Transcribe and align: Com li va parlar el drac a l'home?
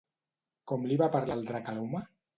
Com 0.71 0.87
li 0.91 0.97
va 1.03 1.11
parlar 1.17 1.37
el 1.41 1.47
drac 1.51 1.71
a 1.73 1.77
l'home? 1.77 2.03